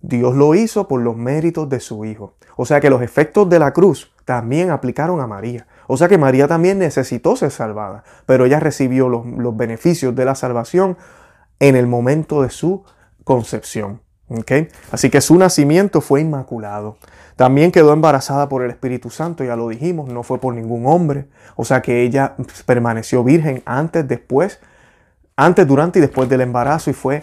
[0.00, 2.35] Dios lo hizo por los méritos de su Hijo.
[2.57, 5.66] O sea que los efectos de la cruz también aplicaron a María.
[5.87, 10.26] O sea que María también necesitó ser salvada, pero ella recibió los, los beneficios de
[10.26, 10.96] la salvación
[11.59, 12.85] en el momento de su
[13.24, 14.00] concepción.
[14.28, 14.68] ¿okay?
[14.92, 16.96] Así que su nacimiento fue inmaculado.
[17.37, 21.26] También quedó embarazada por el Espíritu Santo, ya lo dijimos, no fue por ningún hombre.
[21.56, 24.60] O sea que ella permaneció virgen antes, después,
[25.37, 27.22] antes, durante y después del embarazo y fue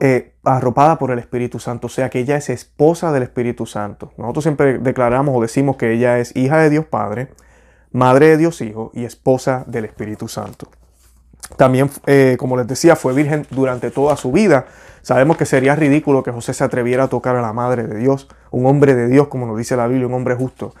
[0.00, 1.88] eh, arropada por el Espíritu Santo.
[1.88, 4.12] O sea que ella es esposa del Espíritu Santo.
[4.16, 7.28] Nosotros siempre declaramos o decimos que ella es hija de Dios Padre,
[7.92, 10.68] madre de Dios Hijo y esposa del Espíritu Santo.
[11.56, 14.66] También, eh, como les decía, fue virgen durante toda su vida.
[15.02, 18.28] Sabemos que sería ridículo que José se atreviera a tocar a la madre de Dios,
[18.50, 20.74] un hombre de Dios, como nos dice la Biblia, un hombre justo.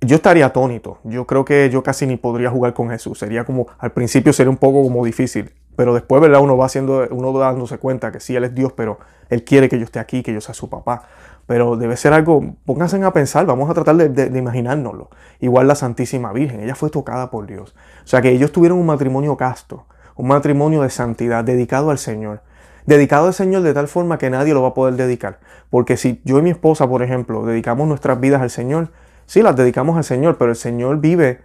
[0.00, 0.98] Yo estaría atónito.
[1.04, 3.18] Yo creo que yo casi ni podría jugar con Jesús.
[3.18, 5.52] Sería como, al principio sería un poco como difícil.
[5.76, 6.40] Pero después, ¿verdad?
[6.40, 8.98] Uno va haciendo, uno dándose cuenta que sí, Él es Dios, pero
[9.30, 11.04] Él quiere que yo esté aquí, que yo sea su papá.
[11.46, 15.10] Pero debe ser algo, pónganse a pensar, vamos a tratar de, de, imaginárnoslo.
[15.40, 17.74] Igual la Santísima Virgen, ella fue tocada por Dios.
[18.04, 22.42] O sea que ellos tuvieron un matrimonio casto un matrimonio de santidad, dedicado al Señor.
[22.86, 25.38] Dedicado al Señor de tal forma que nadie lo va a poder dedicar.
[25.70, 28.90] Porque si yo y mi esposa, por ejemplo, dedicamos nuestras vidas al Señor,
[29.26, 31.40] sí las dedicamos al Señor, pero el Señor vive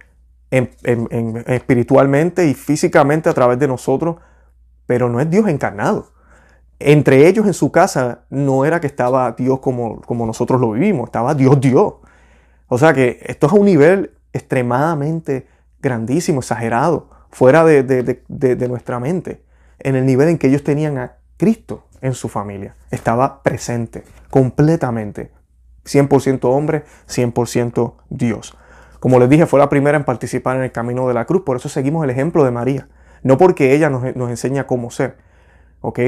[0.50, 4.16] espiritualmente y físicamente a través de nosotros,
[4.86, 6.12] pero no es Dios encarnado.
[6.80, 11.08] Entre ellos en su casa no era que estaba Dios como, como nosotros lo vivimos,
[11.08, 11.94] estaba Dios Dios.
[12.68, 15.46] O sea que esto es a un nivel extremadamente
[15.80, 19.42] grandísimo, exagerado fuera de, nuestra mente,
[19.78, 22.74] en el nivel en que ellos tenían a Cristo en su familia.
[22.90, 25.32] Estaba presente, completamente.
[25.84, 28.56] 100% hombre, 100% Dios.
[29.00, 31.56] Como les dije, fue la primera en participar en el camino de la cruz, por
[31.56, 32.88] eso seguimos el ejemplo de María.
[33.22, 35.16] No porque ella nos, enseña cómo ser,
[35.80, 36.00] ¿ok?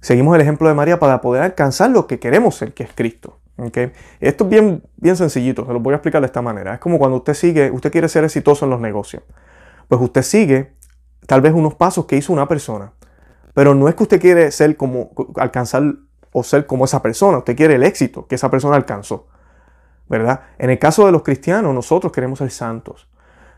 [0.00, 3.38] Seguimos el ejemplo de María para poder alcanzar lo que queremos ser, que es Cristo.
[3.56, 3.92] ¿okay?
[4.20, 6.74] Esto es bien, bien sencillito, se lo voy a explicar de esta manera.
[6.74, 9.22] Es como cuando usted sigue, usted quiere ser exitoso en los negocios
[9.90, 10.72] pues usted sigue
[11.26, 12.92] tal vez unos pasos que hizo una persona.
[13.54, 15.82] Pero no es que usted quiere ser como, alcanzar
[16.32, 19.26] o ser como esa persona, usted quiere el éxito que esa persona alcanzó.
[20.08, 20.42] ¿Verdad?
[20.58, 23.08] En el caso de los cristianos, nosotros queremos ser santos.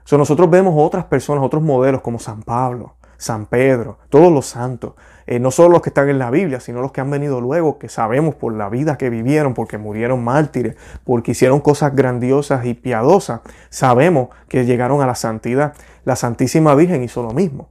[0.05, 4.94] So, nosotros vemos otras personas, otros modelos como San Pablo, San Pedro, todos los santos,
[5.26, 7.78] eh, no solo los que están en la Biblia, sino los que han venido luego,
[7.78, 12.74] que sabemos por la vida que vivieron, porque murieron mártires, porque hicieron cosas grandiosas y
[12.74, 15.74] piadosas, sabemos que llegaron a la santidad.
[16.04, 17.68] La Santísima Virgen hizo lo mismo.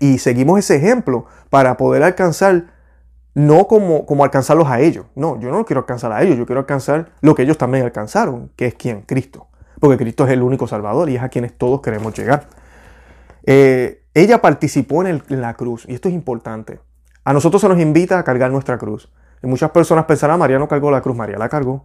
[0.00, 2.64] Y seguimos ese ejemplo para poder alcanzar,
[3.34, 5.06] no como, como alcanzarlos a ellos.
[5.14, 8.50] No, yo no quiero alcanzar a ellos, yo quiero alcanzar lo que ellos también alcanzaron,
[8.56, 9.46] que es quien, Cristo.
[9.78, 12.48] Porque Cristo es el único Salvador y es a quienes todos queremos llegar.
[13.44, 16.80] Eh, ella participó en, la cruz, y esto es importante.
[17.22, 19.12] A nosotros se nos invita a cargar nuestra cruz.
[19.42, 21.84] Y muchas personas pensarán, María no cargó la cruz, María la cargó.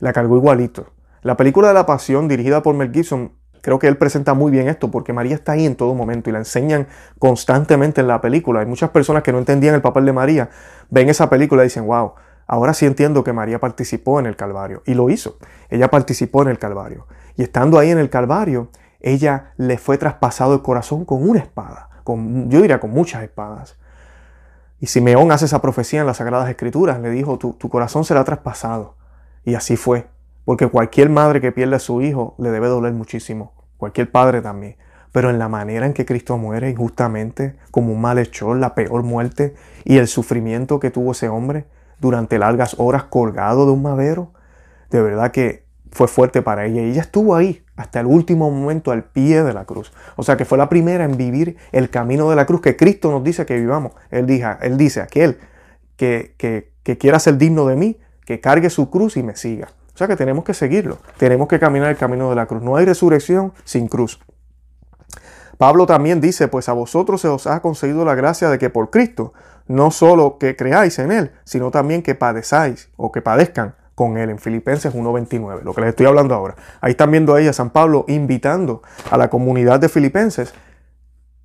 [0.00, 0.86] La cargó igualito.
[1.22, 4.66] La película de la Pasión, dirigida por Mel Gibson, creo que él presenta muy bien
[4.66, 6.88] esto, porque María está ahí en todo momento y la enseñan
[7.20, 8.58] constantemente en la película.
[8.58, 10.50] Hay muchas personas que no entendían el papel de María,
[10.88, 12.14] ven esa película y dicen, wow,
[12.48, 14.82] ahora sí entiendo que María participó en el Calvario.
[14.86, 15.38] Y lo hizo.
[15.68, 17.06] Ella participó en el Calvario.
[17.36, 18.70] Y estando ahí en el Calvario,
[19.00, 23.76] ella le fue traspasado el corazón con una espada, con, yo diría con muchas espadas.
[24.78, 28.24] Y Simeón hace esa profecía en las Sagradas Escrituras, le dijo, tu, tu corazón será
[28.24, 28.96] traspasado.
[29.44, 30.06] Y así fue,
[30.44, 34.76] porque cualquier madre que pierde a su hijo le debe doler muchísimo, cualquier padre también.
[35.12, 39.54] Pero en la manera en que Cristo muere injustamente, como un malhechor, la peor muerte,
[39.84, 41.66] y el sufrimiento que tuvo ese hombre
[41.98, 44.32] durante largas horas colgado de un madero,
[44.90, 46.82] de verdad que fue fuerte para ella.
[46.82, 49.92] Y ella estuvo ahí hasta el último momento al pie de la cruz.
[50.16, 53.10] O sea que fue la primera en vivir el camino de la cruz que Cristo
[53.10, 53.92] nos dice que vivamos.
[54.10, 55.38] Él, dice, él dice, aquel
[55.96, 59.68] que, que, que quiera ser digno de mí, que cargue su cruz y me siga.
[59.94, 60.98] O sea que tenemos que seguirlo.
[61.18, 62.62] Tenemos que caminar el camino de la cruz.
[62.62, 64.20] No hay resurrección sin cruz.
[65.58, 68.88] Pablo también dice, pues a vosotros se os ha concedido la gracia de que por
[68.88, 69.34] Cristo,
[69.66, 74.30] no solo que creáis en Él, sino también que padezáis o que padezcan con él
[74.30, 76.56] en Filipenses 1.29, lo que les estoy hablando ahora.
[76.80, 80.54] Ahí están viendo a San Pablo invitando a la comunidad de Filipenses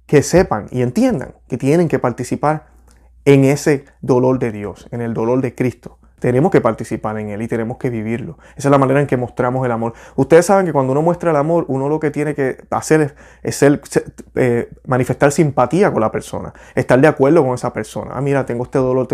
[0.05, 2.67] que sepan y entiendan que tienen que participar
[3.25, 5.99] en ese dolor de Dios, en el dolor de Cristo.
[6.19, 8.37] Tenemos que participar en él y tenemos que vivirlo.
[8.55, 9.93] Esa es la manera en que mostramos el amor.
[10.15, 13.63] Ustedes saben que cuando uno muestra el amor, uno lo que tiene que hacer es,
[14.35, 18.11] eh, manifestar simpatía con la persona, estar de acuerdo con esa persona.
[18.15, 19.07] Ah, mira, tengo este dolor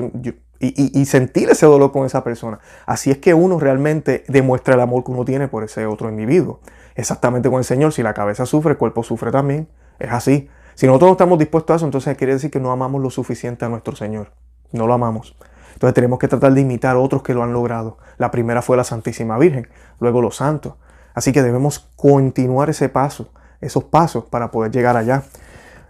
[0.60, 2.60] y, sentir ese dolor con esa persona.
[2.86, 6.60] Así es que uno realmente demuestra el amor que uno tiene por ese otro individuo.
[6.96, 9.68] Exactamente con el Señor, si la cabeza sufre, el cuerpo sufre también.
[9.98, 10.50] Es así.
[10.76, 13.66] Si nosotros no estamos dispuestos a eso, entonces quiere decir que no amamos lo suficiente
[13.66, 14.32] a nuestro Señor.
[14.72, 15.36] No lo amamos.
[15.82, 17.98] Entonces tenemos que tratar de imitar a otros que lo han logrado.
[18.20, 19.67] La primera fue la Santísima Virgen,
[20.00, 20.76] luego los santos.
[21.15, 23.30] Así que debemos continuar ese paso,
[23.62, 25.24] esos pasos para poder llegar allá.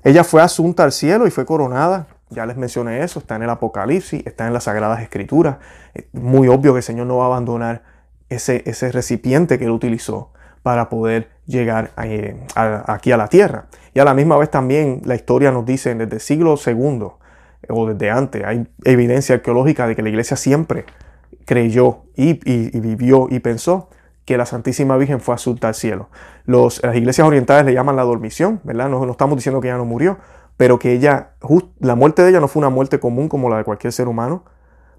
[0.06, 2.08] Ella fue asunta al cielo y fue coronada.
[2.30, 5.58] Ya les mencioné eso, está en el Apocalipsis, está en las Sagradas Escrituras.
[5.94, 7.84] Es muy obvio que el Señor no va a abandonar
[8.30, 10.32] ese, ese recipiente que él utilizó
[10.64, 13.66] para poder llegar eh, aquí a la tierra.
[13.94, 17.20] Y a la misma vez también la historia nos dice desde el siglo segundo
[17.70, 20.86] o desde antes, hay evidencia arqueológica de que la iglesia siempre
[21.46, 22.34] creyó y,
[22.80, 23.90] vivió y pensó
[24.26, 26.10] que la Santísima Virgen fue asunta al cielo.
[26.46, 28.90] Las iglesias orientales le llaman la dormición, ¿verdad?
[28.90, 30.18] No estamos diciendo que ella no murió,
[30.58, 31.32] pero que ella,
[31.80, 34.44] la muerte de ella no fue una muerte común como la de cualquier ser humano,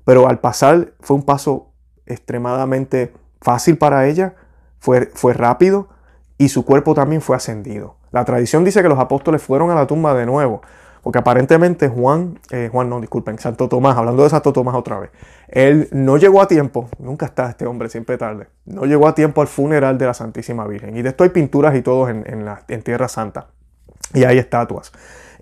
[0.04, 1.70] pero al pasar fue un paso
[2.06, 4.34] extremadamente fácil para ella,
[4.78, 5.88] fue, fue rápido
[6.36, 7.96] y su cuerpo también fue ascendido.
[8.10, 10.62] La tradición dice que los apóstoles fueron a la tumba de nuevo,
[11.02, 15.10] porque aparentemente Juan, eh, Juan no, disculpen, Santo Tomás, hablando de Santo Tomás otra vez,
[15.48, 19.40] él no llegó a tiempo, nunca está este hombre, siempre tarde, no llegó a tiempo
[19.40, 20.96] al funeral de la Santísima Virgen.
[20.96, 23.48] Y de esto hay pinturas y todo en, en, la, en Tierra Santa.
[24.14, 24.92] Y hay estatuas.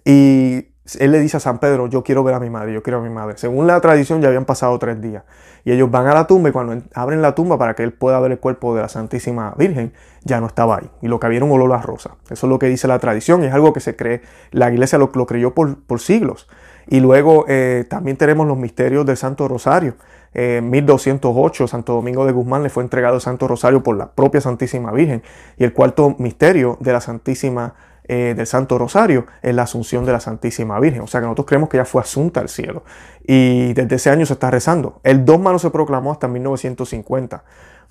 [0.05, 2.99] Y él le dice a San Pedro, yo quiero ver a mi madre, yo quiero
[2.99, 3.37] a mi madre.
[3.37, 5.25] Según la tradición ya habían pasado tres días.
[5.65, 8.19] Y ellos van a la tumba y cuando abren la tumba para que él pueda
[8.21, 9.93] ver el cuerpo de la Santísima Virgen,
[10.25, 10.91] ya no estaba ahí.
[11.03, 12.17] Y lo que había era un olor a rosa.
[12.31, 14.23] Eso es lo que dice la tradición y es algo que se cree,
[14.53, 16.49] la iglesia lo, creyó por, siglos.
[16.87, 19.95] Y luego eh, también tenemos los misterios del Santo Rosario.
[20.33, 24.41] En 1208, Santo Domingo de Guzmán le fue entregado el Santo Rosario por la propia
[24.41, 25.23] Santísima Virgen.
[25.59, 30.13] Y el cuarto misterio de la Santísima eh, del Santo Rosario es la Asunción de
[30.13, 31.03] la Santísima Virgen.
[31.03, 32.83] O sea que nosotros creemos que ella fue asunta al cielo.
[33.27, 35.01] Y desde ese año se está rezando.
[35.05, 37.45] El dogma no se proclamó hasta 1950.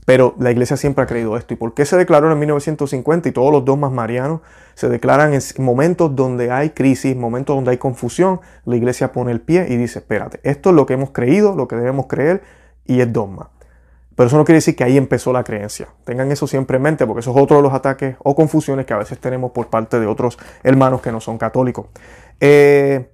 [0.05, 1.53] Pero la iglesia siempre ha creído esto.
[1.53, 3.29] ¿Y por qué se declaró en 1950?
[3.29, 4.41] Y todos los dogmas marianos
[4.73, 8.41] se declaran en momentos donde hay crisis, momentos donde hay confusión.
[8.65, 11.67] La iglesia pone el pie y dice, espérate, esto es lo que hemos creído, lo
[11.67, 12.41] que debemos creer
[12.85, 13.51] y es dogma.
[14.19, 15.87] Pero eso no quiere decir que ahí empezó la creencia.
[16.03, 18.93] Tengan eso siempre en mente porque eso es otro de los ataques o confusiones que
[18.93, 21.85] a veces tenemos por parte de otros hermanos que no son católicos.
[22.41, 23.13] Eh,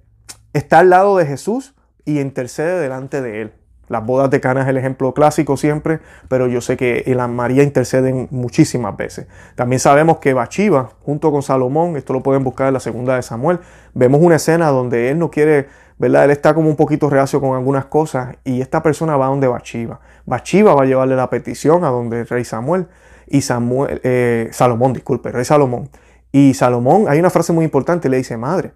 [0.52, 3.52] está al lado de Jesús y intercede delante de él.
[3.86, 7.62] Las bodas de Cana es el ejemplo clásico siempre, pero yo sé que la María
[7.62, 9.28] interceden muchísimas veces.
[9.54, 13.22] También sabemos que Bachiva, junto con Salomón, esto lo pueden buscar en la segunda de
[13.22, 13.60] Samuel,
[13.94, 16.24] vemos una escena donde él no quiere ¿verdad?
[16.24, 20.00] Él está como un poquito reacio con algunas cosas y esta persona va donde Bachiva.
[20.26, 22.86] Bachiva va a llevarle la petición a donde el rey Samuel
[23.26, 25.88] y Samuel, eh, Salomón, disculpe, rey Salomón.
[26.32, 28.72] Y Salomón, hay una frase muy importante, le dice, madre,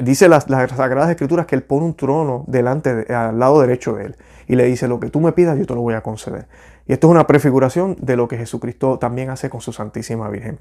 [0.00, 4.06] dice las, las, Sagradas Escrituras que él pone un trono delante, al lado derecho de
[4.06, 4.16] él.
[4.48, 6.48] Y le dice, lo que tú me pidas, yo te lo voy a conceder.
[6.86, 10.58] Y esto es una prefiguración de lo que Jesucristo también hace con su Santísima Virgen.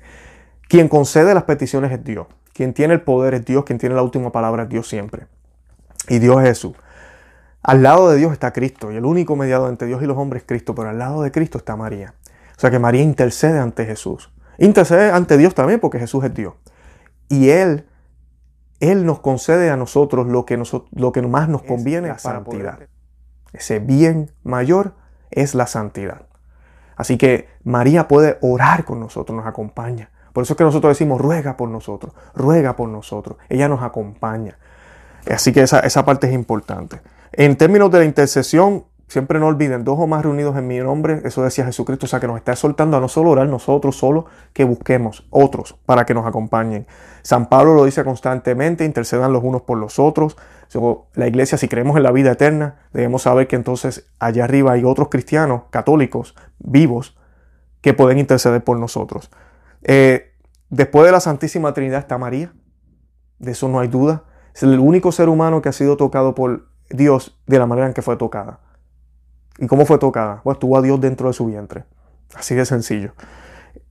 [0.67, 2.27] Quien concede las peticiones es Dios.
[2.53, 3.63] Quien tiene el poder es Dios.
[3.63, 5.27] Quien tiene la última palabra es Dios siempre
[6.07, 6.75] y Dios es Jesús.
[7.63, 10.43] Al lado de Dios está Cristo y el único mediador entre Dios y los hombres
[10.43, 12.13] es Cristo, pero al lado de Cristo está María.
[12.55, 14.31] O sea que María intercede ante Jesús.
[14.57, 16.53] Intercede ante Dios también porque Jesús es Dios.
[17.29, 17.87] Y Él,
[18.79, 22.79] Él nos concede a nosotros lo que, lo que más nos conviene, la santidad.
[23.53, 24.93] Ese bien mayor
[25.29, 26.27] es la santidad.
[26.95, 30.09] Así que María puede orar con nosotros, nos acompaña.
[30.33, 33.37] Por eso es que nosotros decimos, ruega por nosotros, ruega por nosotros.
[33.49, 34.57] Ella nos acompaña.
[35.31, 37.01] Así que esa, esa parte es importante.
[37.31, 41.21] En términos de la intercesión, siempre no olviden, dos o más reunidos en mi nombre,
[41.23, 44.25] eso decía Jesucristo, o sea que nos está exhortando a no solo orar nosotros, solo
[44.53, 46.87] que busquemos otros para que nos acompañen.
[47.21, 50.37] San Pablo lo dice constantemente, intercedan los unos por los otros.
[51.13, 54.83] La iglesia, si creemos en la vida eterna, debemos saber que entonces allá arriba hay
[54.83, 57.17] otros cristianos católicos vivos
[57.81, 59.29] que pueden interceder por nosotros.
[59.83, 60.33] Eh,
[60.69, 62.53] después de la Santísima Trinidad está María,
[63.39, 64.23] de eso no hay duda.
[64.57, 67.93] Es el único ser humano que ha sido tocado por Dios de la manera en
[67.93, 68.57] que fue tocada.
[69.59, 70.41] ¿Y cómo fue tocada?
[70.43, 71.83] Pues tuvo a Dios dentro de su vientre.
[72.33, 73.11] Así de sencillo.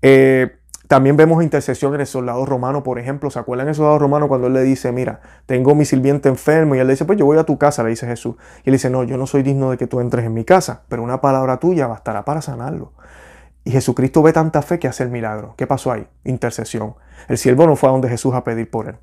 [0.02, 0.56] Eh,
[0.88, 3.30] también vemos intercesión en el soldado romano, por ejemplo.
[3.30, 6.74] ¿Se acuerdan el soldado romano cuando él le dice, mira, tengo mi sirviente enfermo?
[6.74, 8.34] Y él le dice, pues yo voy a tu casa, le dice Jesús.
[8.64, 10.82] Y él dice, no, yo no soy digno de que tú entres en mi casa,
[10.88, 12.92] pero una palabra tuya bastará para sanarlo.
[13.62, 15.54] Y Jesucristo ve tanta fe que hace el milagro.
[15.56, 16.08] ¿Qué pasó ahí?
[16.24, 16.96] Intercesión.
[17.28, 18.96] El siervo no fue a donde Jesús a pedir por él.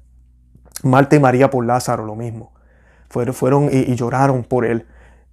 [0.83, 2.51] Marta y María por Lázaro, lo mismo.
[3.09, 4.85] fueron, y, lloraron por él.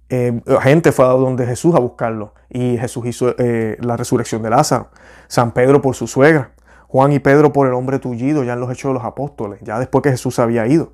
[0.09, 4.49] Eh, gente fue a donde Jesús a buscarlo y Jesús hizo eh, la resurrección de
[4.49, 4.89] Lázaro.
[5.27, 6.51] San Pedro por su suegra.
[6.87, 9.79] Juan y Pedro por el hombre tullido, ya en los hechos de los apóstoles, ya
[9.79, 10.91] después que Jesús había ido.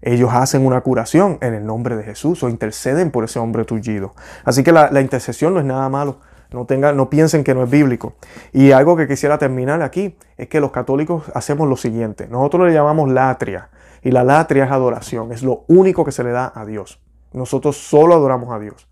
[0.00, 4.14] Ellos hacen una curación en el nombre de Jesús o interceden por ese hombre tullido.
[4.44, 6.18] Así que la, intercesión no es nada malo.
[6.52, 8.14] No, tenga, no piensen que no es bíblico.
[8.52, 12.28] Y algo que quisiera terminar aquí es que los católicos hacemos lo siguiente.
[12.28, 13.70] Nosotros le llamamos latria.
[14.02, 15.32] Y la latria es adoración.
[15.32, 17.00] Es lo único que se le da a Dios.
[17.32, 18.88] Nosotros solo adoramos a Dios.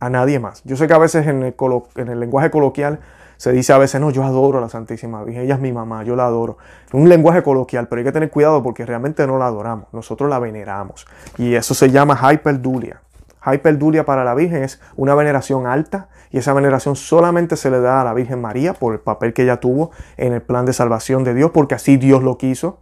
[0.00, 0.62] A nadie más.
[0.64, 1.54] Yo sé que a veces en el,
[1.96, 3.00] en el lenguaje coloquial
[3.38, 6.02] se dice a veces, no, yo adoro a la Santísima Virgen, ella es mi mamá,
[6.02, 6.58] yo la adoro.
[6.92, 10.40] Un lenguaje coloquial, pero hay que tener cuidado porque realmente no la adoramos, nosotros la
[10.40, 11.06] veneramos.
[11.38, 13.00] Y eso se llama hyperdulia.
[13.46, 18.00] Hyperdulia para la Virgen es una veneración alta y esa veneración solamente se le da
[18.00, 21.22] a la Virgen María por el papel que ella tuvo en el plan de salvación
[21.22, 22.80] de Dios, porque así Dios lo quiso.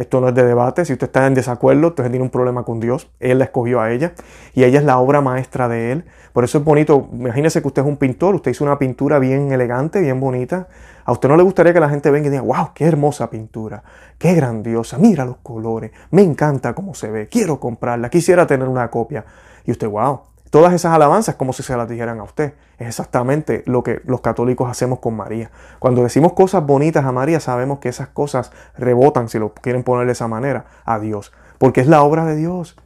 [0.00, 0.86] Esto no es de debate.
[0.86, 3.10] Si usted está en desacuerdo, entonces tiene un problema con Dios.
[3.20, 4.14] Él la escogió a ella
[4.54, 6.04] y ella es la obra maestra de él.
[6.32, 7.10] Por eso es bonito.
[7.12, 8.34] Imagínese que usted es un pintor.
[8.34, 10.68] Usted hizo una pintura bien elegante, bien bonita.
[11.04, 13.82] A usted no le gustaría que la gente venga y diga, wow, qué hermosa pintura,
[14.16, 18.88] qué grandiosa, mira los colores, me encanta cómo se ve, quiero comprarla, quisiera tener una
[18.90, 19.24] copia.
[19.66, 20.20] Y usted, wow,
[20.50, 22.54] Todas esas alabanzas como si se las dijeran a usted.
[22.78, 25.50] Es exactamente lo que los católicos hacemos con María.
[25.78, 30.06] Cuando decimos cosas bonitas a María, sabemos que esas cosas rebotan, si lo quieren poner
[30.06, 31.32] de esa manera, a Dios.
[31.58, 32.76] Porque es la obra de Dios.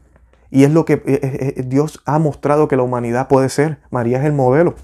[0.50, 3.78] Y es lo que eh, eh, eh, Dios ha mostrado que la humanidad puede ser.
[3.90, 4.74] María es el modelo.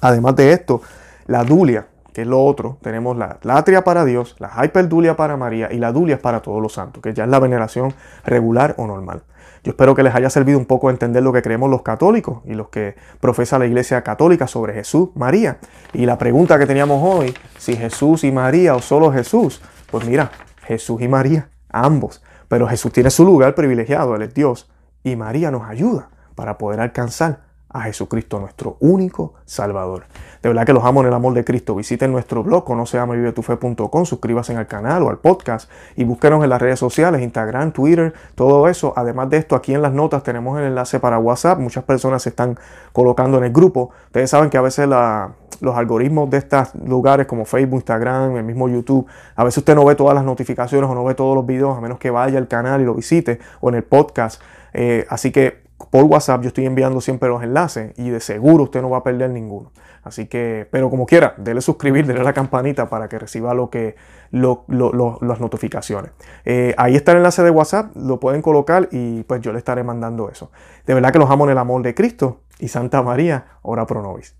[0.00, 0.80] Además de esto,
[1.26, 1.88] la dulia,
[2.18, 5.92] que es lo otro, tenemos la latria para Dios, la hyperdulia para María y la
[5.92, 7.94] dulia para todos los santos, que ya es la veneración
[8.24, 9.22] regular o normal.
[9.62, 12.54] Yo espero que les haya servido un poco entender lo que creemos los católicos y
[12.54, 15.58] los que profesa la Iglesia Católica sobre Jesús, María.
[15.92, 20.32] Y la pregunta que teníamos hoy, si Jesús y María o solo Jesús, pues mira,
[20.64, 22.24] Jesús y María, ambos.
[22.48, 24.68] Pero Jesús tiene su lugar privilegiado, Él es Dios.
[25.04, 30.04] Y María nos ayuda para poder alcanzar a Jesucristo, nuestro único Salvador.
[30.42, 31.74] De verdad que los amo en el amor de Cristo.
[31.74, 36.78] Visiten nuestro blog, conoceamavivetufe.com, suscríbanse al canal o al podcast y búsquenos en las redes
[36.78, 38.92] sociales, Instagram, Twitter, todo eso.
[38.96, 41.58] Además de esto, aquí en las notas tenemos el enlace para WhatsApp.
[41.58, 42.58] Muchas personas se están
[42.92, 43.90] colocando en el grupo.
[44.06, 48.68] Ustedes saben que a veces los algoritmos de estos lugares como Facebook, Instagram, el mismo
[48.68, 51.76] YouTube, a veces usted no ve todas las notificaciones o no ve todos los videos
[51.76, 54.40] a menos que vaya al canal y lo visite o en el podcast.
[54.72, 58.82] Eh, así que por WhatsApp yo estoy enviando siempre los enlaces y de seguro usted
[58.82, 59.70] no va a perder ninguno.
[60.02, 63.96] Así que, pero como quiera, dele suscribir, dele la campanita para que reciba lo que,
[64.30, 66.12] las notificaciones.
[66.44, 69.82] Eh, ahí está el enlace de WhatsApp, lo pueden colocar y pues yo le estaré
[69.82, 70.50] mandando eso.
[70.86, 74.02] De verdad que los amo en el amor de Cristo y Santa María, ora pro
[74.02, 74.37] nobis.